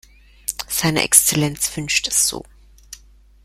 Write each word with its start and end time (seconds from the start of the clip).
Seine 0.67 1.03
Exzellenz 1.03 1.77
wünscht 1.77 2.07
es 2.07 2.27
so. 2.27 2.43